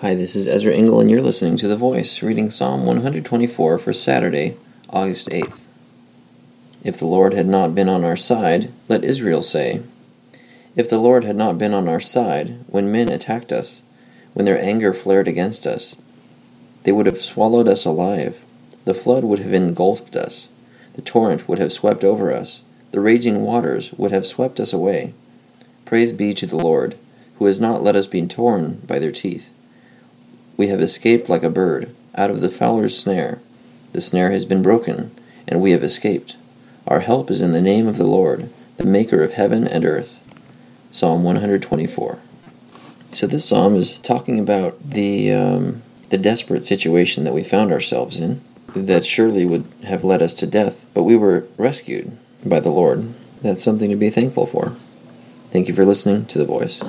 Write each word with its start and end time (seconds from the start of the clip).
Hi, 0.00 0.14
this 0.14 0.34
is 0.34 0.48
Ezra 0.48 0.72
Engel, 0.72 0.98
and 0.98 1.10
you're 1.10 1.20
listening 1.20 1.58
to 1.58 1.68
The 1.68 1.76
Voice, 1.76 2.22
reading 2.22 2.48
Psalm 2.48 2.86
124 2.86 3.76
for 3.76 3.92
Saturday, 3.92 4.56
August 4.88 5.28
8th. 5.28 5.66
If 6.82 6.98
the 6.98 7.06
Lord 7.06 7.34
had 7.34 7.46
not 7.46 7.74
been 7.74 7.90
on 7.90 8.02
our 8.02 8.16
side, 8.16 8.72
let 8.88 9.04
Israel 9.04 9.42
say. 9.42 9.82
If 10.74 10.88
the 10.88 10.96
Lord 10.96 11.24
had 11.24 11.36
not 11.36 11.58
been 11.58 11.74
on 11.74 11.86
our 11.86 12.00
side, 12.00 12.64
when 12.66 12.90
men 12.90 13.10
attacked 13.10 13.52
us, 13.52 13.82
when 14.32 14.46
their 14.46 14.58
anger 14.58 14.94
flared 14.94 15.28
against 15.28 15.66
us, 15.66 15.96
they 16.84 16.92
would 16.92 17.04
have 17.04 17.20
swallowed 17.20 17.68
us 17.68 17.84
alive. 17.84 18.42
The 18.86 18.94
flood 18.94 19.24
would 19.24 19.40
have 19.40 19.52
engulfed 19.52 20.16
us. 20.16 20.48
The 20.94 21.02
torrent 21.02 21.46
would 21.46 21.58
have 21.58 21.74
swept 21.74 22.04
over 22.04 22.32
us. 22.32 22.62
The 22.92 23.00
raging 23.00 23.42
waters 23.42 23.92
would 23.98 24.12
have 24.12 24.26
swept 24.26 24.60
us 24.60 24.72
away. 24.72 25.12
Praise 25.84 26.12
be 26.12 26.32
to 26.32 26.46
the 26.46 26.56
Lord, 26.56 26.96
who 27.34 27.44
has 27.44 27.60
not 27.60 27.82
let 27.82 27.96
us 27.96 28.06
be 28.06 28.26
torn 28.26 28.80
by 28.86 28.98
their 28.98 29.12
teeth. 29.12 29.50
We 30.60 30.68
have 30.68 30.82
escaped 30.82 31.30
like 31.30 31.42
a 31.42 31.48
bird 31.48 31.88
out 32.14 32.28
of 32.28 32.42
the 32.42 32.50
fowler's 32.50 32.94
snare. 32.94 33.40
The 33.94 34.02
snare 34.02 34.30
has 34.30 34.44
been 34.44 34.60
broken, 34.60 35.10
and 35.48 35.58
we 35.62 35.70
have 35.70 35.82
escaped. 35.82 36.36
Our 36.86 37.00
help 37.00 37.30
is 37.30 37.40
in 37.40 37.52
the 37.52 37.62
name 37.62 37.86
of 37.86 37.96
the 37.96 38.06
Lord, 38.06 38.50
the 38.76 38.84
maker 38.84 39.22
of 39.22 39.32
heaven 39.32 39.66
and 39.66 39.86
earth. 39.86 40.20
Psalm 40.92 41.24
124. 41.24 42.18
So 43.14 43.26
this 43.26 43.46
psalm 43.46 43.74
is 43.74 43.96
talking 43.96 44.38
about 44.38 44.78
the 44.86 45.32
um, 45.32 45.80
the 46.10 46.18
desperate 46.18 46.66
situation 46.66 47.24
that 47.24 47.32
we 47.32 47.42
found 47.42 47.72
ourselves 47.72 48.18
in, 48.20 48.42
that 48.76 49.06
surely 49.06 49.46
would 49.46 49.64
have 49.84 50.04
led 50.04 50.20
us 50.20 50.34
to 50.34 50.46
death, 50.46 50.84
but 50.92 51.04
we 51.04 51.16
were 51.16 51.46
rescued 51.56 52.14
by 52.44 52.60
the 52.60 52.68
Lord. 52.68 53.14
That's 53.40 53.64
something 53.64 53.88
to 53.88 53.96
be 53.96 54.10
thankful 54.10 54.44
for. 54.44 54.76
Thank 55.52 55.68
you 55.68 55.74
for 55.74 55.86
listening 55.86 56.26
to 56.26 56.36
The 56.36 56.44
Voice. 56.44 56.82